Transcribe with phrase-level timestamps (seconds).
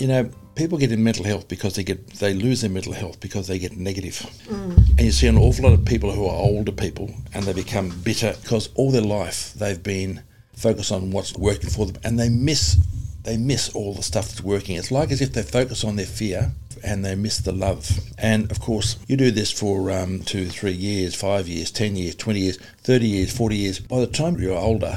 [0.00, 3.20] You know, people get in mental health because they get they lose their mental health
[3.20, 4.14] because they get negative.
[4.48, 4.76] Mm.
[4.90, 7.90] And you see an awful lot of people who are older people and they become
[8.02, 10.22] bitter because all their life they've been
[10.54, 12.78] focused on what's working for them and they miss
[13.24, 14.76] they miss all the stuff that's working.
[14.76, 17.90] It's like as if they focus on their fear and they miss the love.
[18.16, 22.14] And of course, you do this for um, two, three years, five years, 10 years,
[22.14, 23.78] 20 years, 30 years, 40 years.
[23.80, 24.96] By the time you're older,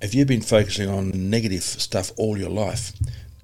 [0.00, 2.92] if you've been focusing on negative stuff all your life,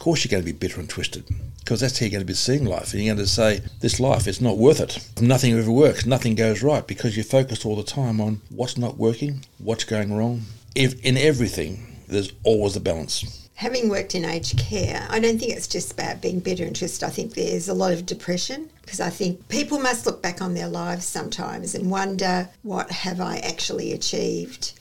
[0.03, 1.25] course you're going to be bitter and twisted
[1.61, 2.93] because that's how you're going to be seeing life.
[2.93, 4.99] And you're going to say, this life, it's not worth it.
[5.21, 6.05] Nothing ever works.
[6.05, 10.13] Nothing goes right because you're focused all the time on what's not working, what's going
[10.13, 10.43] wrong.
[10.75, 15.53] If in everything, there's always a balance having worked in aged care, I don't think
[15.53, 17.05] it's just about being bitter and twisted.
[17.07, 20.55] I think there's a lot of depression because I think people must look back on
[20.55, 24.73] their lives sometimes and wonder, what have I actually achieved?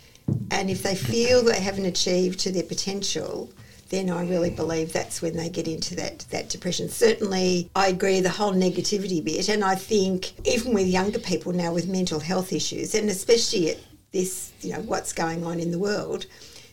[0.49, 3.51] And if they feel they haven't achieved to their potential,
[3.91, 6.89] then I really believe that's when they get into that that depression.
[6.89, 11.73] Certainly, I agree the whole negativity bit, and I think even with younger people now
[11.73, 13.77] with mental health issues, and especially at
[14.11, 16.25] this, you know, what's going on in the world,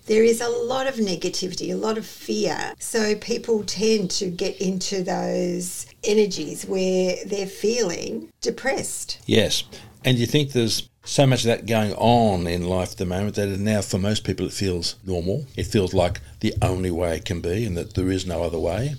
[0.07, 2.75] there is a lot of negativity, a lot of fear.
[2.79, 9.21] So people tend to get into those energies where they're feeling depressed.
[9.27, 9.65] Yes.
[10.05, 13.37] And you think there's so much of that going on in life at the moment
[13.37, 15.47] that now for most people it feels normal.
[15.57, 18.59] It feels like the only way it can be and that there is no other
[18.59, 18.95] way.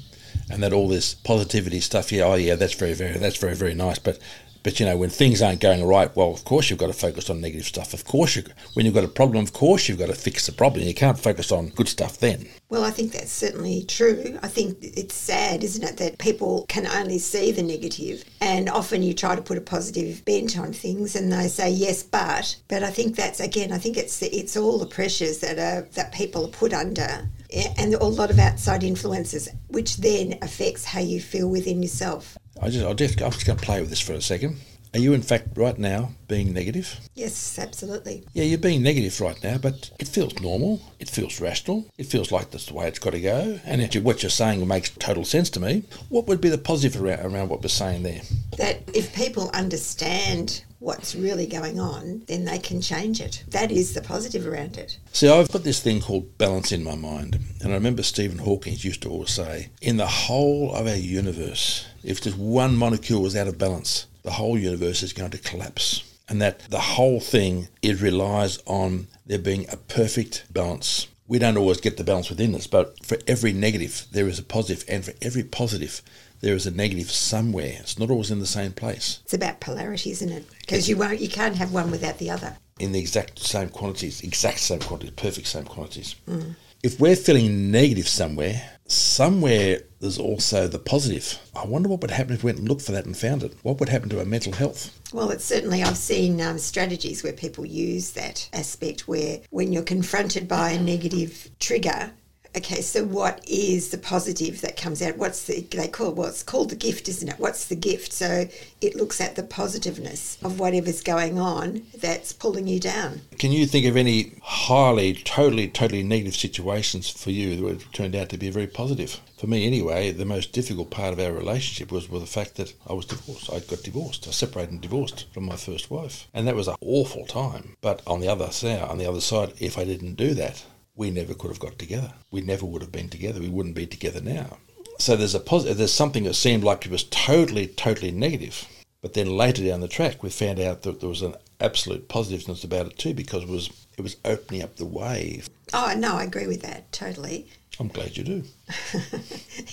[0.51, 3.75] And that all this positivity stuff, yeah, oh yeah, that's very, very, that's very, very
[3.75, 3.99] nice.
[3.99, 4.17] But
[4.63, 7.29] but you know, when things aren't going right, well, of course you've got to focus
[7.29, 7.93] on negative stuff.
[7.93, 8.43] Of course, you,
[8.73, 10.85] when you've got a problem, of course you've got to fix the problem.
[10.85, 12.47] You can't focus on good stuff then.
[12.69, 14.37] Well, I think that's certainly true.
[14.43, 19.01] I think it's sad, isn't it, that people can only see the negative, and often
[19.01, 22.55] you try to put a positive bent on things, and they say yes, but.
[22.67, 26.13] But I think that's again, I think it's it's all the pressures that are that
[26.13, 30.99] people are put under eh, and a lot of outside influences, which then affects how
[30.99, 32.37] you feel within yourself.
[32.61, 34.57] I just, I just, I'm just going to play with this for a second.
[34.93, 36.99] Are you, in fact, right now being negative?
[37.13, 38.23] Yes, absolutely.
[38.33, 40.81] Yeah, you're being negative right now, but it feels normal.
[40.99, 41.85] It feels rational.
[41.97, 43.59] It feels like that's the way it's got to go.
[43.65, 45.83] And actually, what you're saying makes total sense to me.
[46.09, 48.21] What would be the positive around, around what we're saying there?
[48.57, 53.43] That if people understand what's really going on, then they can change it.
[53.49, 54.97] That is the positive around it.
[55.11, 57.37] See, I've got this thing called balance in my mind.
[57.61, 61.85] And I remember Stephen Hawking used to always say, in the whole of our universe,
[62.03, 66.03] if just one molecule was out of balance, the whole universe is going to collapse.
[66.27, 71.07] And that the whole thing, it relies on there being a perfect balance.
[71.27, 74.43] We don't always get the balance within us, but for every negative, there is a
[74.43, 76.01] positive, and for every positive,
[76.41, 77.77] there is a negative somewhere.
[77.79, 79.19] It's not always in the same place.
[79.23, 80.45] It's about polarity, isn't it?
[80.61, 82.57] Because you won't, you can't have one without the other.
[82.79, 86.15] In the exact same quantities, exact same quantities, perfect same quantities.
[86.27, 86.55] Mm.
[86.81, 91.39] If we're feeling negative somewhere, somewhere there's also the positive.
[91.55, 93.53] I wonder what would happen if we went and looked for that and found it.
[93.63, 94.97] What would happen to our mental health?
[95.13, 99.83] Well, it's certainly, I've seen um, strategies where people use that aspect where when you're
[99.83, 102.11] confronted by a negative trigger,
[102.55, 105.17] okay, so what is the positive that comes out?
[105.17, 107.39] What's the, they call, well, called the gift, isn't it?
[107.39, 108.13] What's the gift?
[108.13, 108.47] So
[108.81, 113.21] it looks at the positiveness of whatever's going on that's pulling you down.
[113.37, 118.29] Can you think of any highly, totally, totally negative situations for you that turned out
[118.29, 119.19] to be very positive?
[119.37, 122.73] For me, anyway, the most difficult part of our relationship was with the fact that
[122.85, 123.49] I was divorced.
[123.51, 124.27] I got divorced.
[124.27, 127.77] I separated and divorced from my first wife, and that was an awful time.
[127.79, 130.65] But on the other side, on the other side, if I didn't do that,
[130.99, 132.11] we never could have got together.
[132.29, 133.39] We never would have been together.
[133.39, 134.57] We wouldn't be together now.
[134.99, 138.67] So there's a positive, there's something that seemed like it was totally, totally negative.
[139.01, 142.65] But then later down the track, we found out that there was an absolute positiveness
[142.65, 145.41] about it too, because it was it was opening up the way.
[145.73, 147.47] Oh no, I agree with that totally.
[147.79, 148.43] I'm glad you do.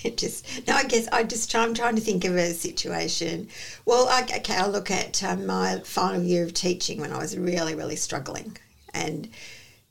[0.05, 3.49] it just no, I guess I just I'm trying to think of a situation.
[3.85, 7.37] Well, I, okay, I'll look at um, my final year of teaching when I was
[7.37, 8.57] really, really struggling,
[8.93, 9.27] and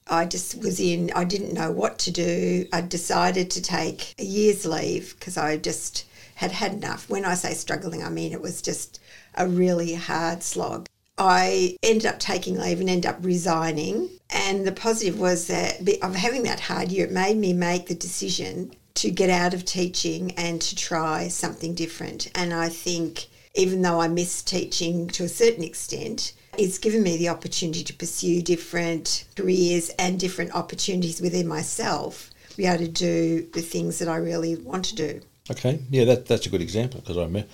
[0.08, 2.66] I just was in, I didn't know what to do.
[2.72, 6.04] I decided to take a year's leave because I just
[6.36, 7.08] had had enough.
[7.08, 9.00] When I say struggling, I mean it was just
[9.34, 10.86] a really hard slog.
[11.18, 14.10] I ended up taking leave and ended up resigning.
[14.30, 17.94] And the positive was that of having that hard year, it made me make the
[17.94, 22.30] decision to get out of teaching and to try something different.
[22.34, 27.16] And I think even though I miss teaching to a certain extent, it's given me
[27.16, 33.48] the opportunity to pursue different careers and different opportunities within myself, be able to do
[33.52, 35.20] the things that I really want to do.
[35.50, 37.44] Okay, yeah, that, that's a good example because I,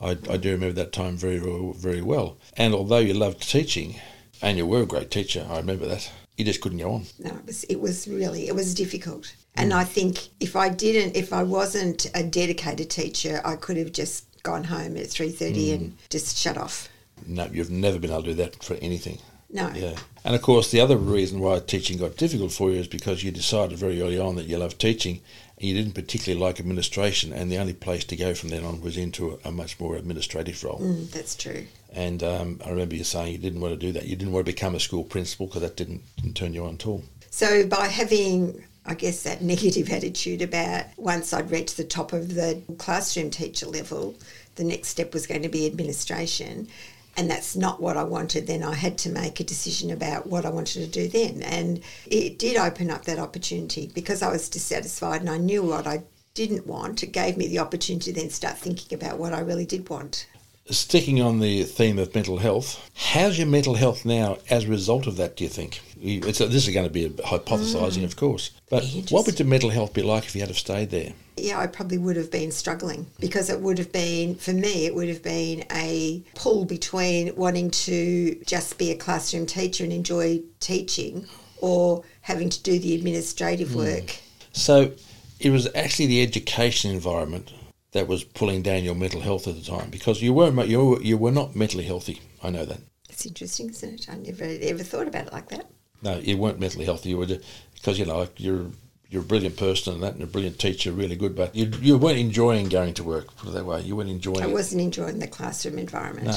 [0.00, 1.38] I, I do remember that time very,
[1.76, 2.38] very well.
[2.56, 3.96] And although you loved teaching,
[4.42, 7.04] and you were a great teacher, I remember that, you just couldn't go on.
[7.18, 9.34] No, it was, it was really, it was difficult.
[9.54, 9.76] And mm.
[9.76, 14.26] I think if I didn't, if I wasn't a dedicated teacher, I could have just
[14.42, 15.74] gone home at 3.30 mm.
[15.74, 16.88] and just shut off.
[17.26, 19.18] No, you've never been able to do that for anything.
[19.50, 19.70] No.
[19.74, 19.96] Yeah.
[20.24, 23.30] And of course, the other reason why teaching got difficult for you is because you
[23.30, 25.20] decided very early on that you loved teaching
[25.58, 28.80] and you didn't particularly like administration, and the only place to go from then on
[28.80, 30.80] was into a, a much more administrative role.
[30.80, 31.66] Mm, that's true.
[31.92, 34.06] And um, I remember you saying you didn't want to do that.
[34.06, 36.74] You didn't want to become a school principal because that didn't, didn't turn you on
[36.74, 37.04] at all.
[37.30, 42.34] So by having, I guess, that negative attitude about once I'd reached the top of
[42.34, 44.14] the classroom teacher level,
[44.54, 46.68] the next step was going to be administration.
[47.16, 48.46] And that's not what I wanted.
[48.46, 51.42] Then I had to make a decision about what I wanted to do then.
[51.42, 55.86] And it did open up that opportunity because I was dissatisfied and I knew what
[55.86, 56.04] I
[56.34, 57.02] didn't want.
[57.02, 60.26] It gave me the opportunity to then start thinking about what I really did want.
[60.70, 65.06] Sticking on the theme of mental health, how's your mental health now as a result
[65.06, 65.80] of that, do you think?
[66.00, 68.04] It's, this is going to be a hypothesising, mm.
[68.04, 68.52] of course.
[68.70, 71.12] But what would your mental health be like if you had have stayed there?
[71.36, 74.94] Yeah, I probably would have been struggling because it would have been, for me, it
[74.94, 80.42] would have been a pull between wanting to just be a classroom teacher and enjoy
[80.60, 81.26] teaching
[81.60, 83.78] or having to do the administrative hmm.
[83.78, 84.16] work.
[84.52, 84.92] So
[85.40, 87.52] it was actually the education environment
[87.92, 91.02] that was pulling down your mental health at the time because you were you were,
[91.02, 92.20] you were not mentally healthy.
[92.42, 92.80] I know that.
[93.08, 94.08] It's interesting, isn't it?
[94.10, 95.66] I never ever thought about it like that.
[96.02, 97.10] No, you weren't mentally healthy.
[97.10, 97.44] You were just,
[97.74, 98.66] because you know you're
[99.12, 101.36] you're a brilliant person and that, and a brilliant teacher, really good.
[101.36, 103.36] But you you weren't enjoying going to work.
[103.36, 103.82] Put it that way.
[103.82, 104.42] You weren't enjoying.
[104.42, 104.52] I it.
[104.52, 106.28] wasn't enjoying the classroom environment.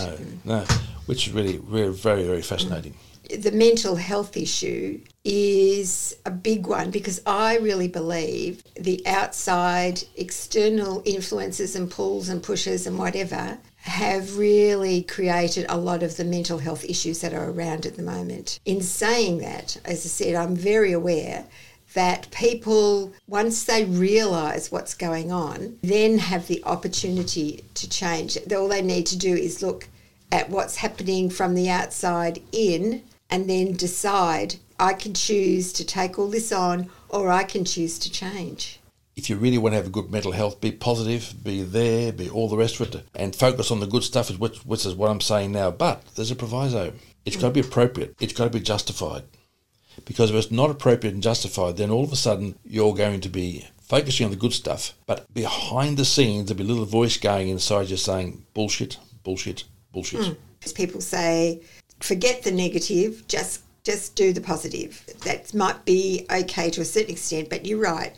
[0.44, 0.66] No, no,
[1.06, 2.94] which is really, really very, very fascinating.
[3.30, 11.02] the mental health issue is a big one because I really believe the outside external
[11.06, 16.58] influences and pulls and pushes and whatever have really created a lot of the mental
[16.58, 18.60] health issues that are around at the moment.
[18.66, 21.46] In saying that, as I said, I'm very aware
[21.96, 28.38] that people, once they realise what's going on, then have the opportunity to change.
[28.54, 29.88] All they need to do is look
[30.32, 36.20] at what's happening from the outside in and then decide I can choose to take
[36.20, 38.80] all this on or I can choose to change.
[39.16, 42.50] If you really want to have good mental health, be positive, be there, be all
[42.50, 45.22] the rest of it, and focus on the good stuff, which, which is what I'm
[45.22, 45.72] saying now.
[45.72, 46.92] But there's a proviso.
[47.24, 48.16] It's got to be appropriate.
[48.20, 49.24] It's got to be justified.
[50.04, 53.30] Because if it's not appropriate and justified, then all of a sudden you're going to
[53.30, 57.18] be focusing on the good stuff, but behind the scenes there'll be a little voice
[57.18, 59.64] going inside you saying bullshit, bullshit,
[59.94, 60.22] bullshit.
[60.22, 60.38] Mm.
[60.64, 61.62] As people say,
[62.00, 65.06] forget the negative, just just do the positive.
[65.24, 68.16] That might be okay to a certain extent, but you're right.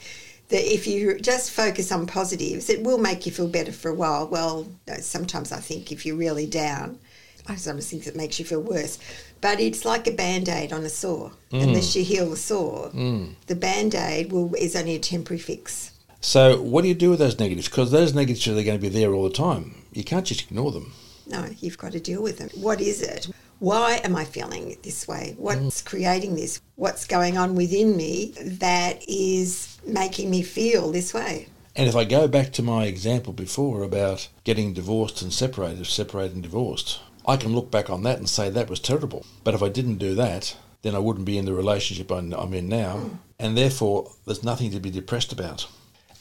[0.47, 3.93] That if you just focus on positives, it will make you feel better for a
[3.93, 4.29] while.
[4.29, 4.65] Well,
[5.01, 6.99] sometimes I think if you're really down,
[7.47, 8.99] I sometimes think it makes you feel worse.
[9.41, 11.31] But it's like a band aid on a sore.
[11.51, 13.33] Unless you heal the sore, mm.
[13.47, 15.91] the band aid will is only a temporary fix.
[16.19, 17.69] So what do you do with those negatives?
[17.69, 19.75] Because those negatives are going to be there all the time.
[19.93, 20.93] You can't just ignore them.
[21.27, 22.49] No, you've got to deal with them.
[22.55, 23.29] What is it?
[23.59, 25.35] Why am I feeling this way?
[25.37, 25.85] What's mm.
[25.85, 26.61] creating this?
[26.75, 31.47] What's going on within me that is making me feel this way?
[31.75, 36.33] And if I go back to my example before about getting divorced and separated, separated
[36.33, 39.25] and divorced, I can look back on that and say that was terrible.
[39.43, 42.69] But if I didn't do that, then I wouldn't be in the relationship I'm in
[42.69, 43.19] now.
[43.37, 45.67] And therefore, there's nothing to be depressed about.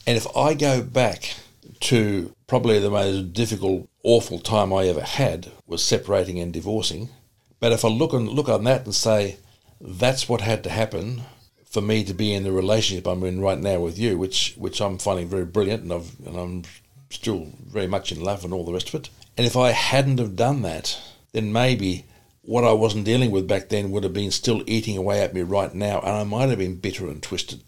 [0.05, 1.35] And if I go back
[1.79, 7.09] to probably the most difficult, awful time I ever had was separating and divorcing.
[7.59, 9.37] But if I look and look on that and say
[9.79, 11.21] that's what had to happen
[11.65, 14.81] for me to be in the relationship I'm in right now with you, which which
[14.81, 16.63] I'm finding very brilliant, and I've and I'm
[17.09, 19.09] still very much in love and all the rest of it.
[19.37, 20.99] And if I hadn't have done that,
[21.31, 22.05] then maybe
[22.41, 25.41] what I wasn't dealing with back then would have been still eating away at me
[25.41, 27.61] right now, and I might have been bitter and twisted.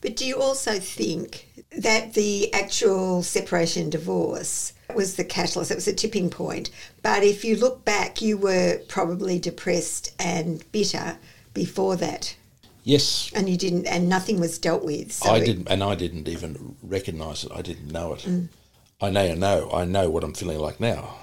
[0.00, 5.70] But do you also think that the actual separation and divorce was the catalyst?
[5.70, 6.70] It was a tipping point.
[7.02, 11.18] But if you look back, you were probably depressed and bitter
[11.54, 12.36] before that,
[12.84, 15.10] Yes, and you didn't, and nothing was dealt with.
[15.10, 17.50] So I didn't, and I didn't even recognise it.
[17.52, 18.20] I didn't know it.
[18.20, 18.48] Mm.
[18.98, 19.70] I now know.
[19.72, 21.16] I know what I'm feeling like now,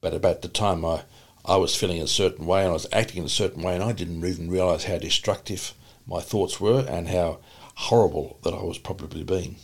[0.00, 1.02] but about the time I,
[1.44, 3.84] I was feeling a certain way and I was acting in a certain way, and
[3.84, 5.74] I didn't even realise how destructive
[6.06, 7.40] my thoughts were and how
[7.74, 9.56] horrible that I was probably being.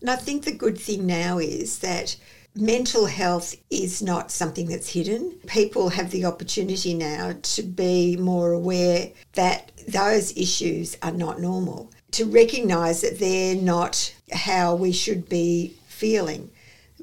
[0.00, 2.16] And I think the good thing now is that
[2.54, 5.32] mental health is not something that's hidden.
[5.46, 11.90] People have the opportunity now to be more aware that those issues are not normal,
[12.12, 16.50] to recognise that they're not how we should be feeling.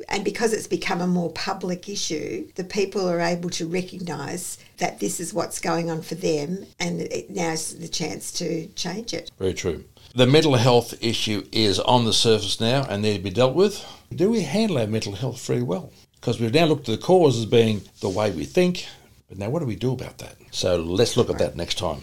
[0.10, 5.00] And because it's become a more public issue, the people are able to recognise that
[5.00, 9.32] this is what's going on for them, and now's the chance to change it.
[9.40, 9.84] Very true.
[10.16, 13.86] The mental health issue is on the surface now and need to be dealt with.
[14.16, 15.92] Do we handle our mental health very well?
[16.16, 18.88] Because we've now looked at the cause as being the way we think,
[19.30, 20.36] but now what do we do about that?
[20.52, 22.02] So let's look at that next time.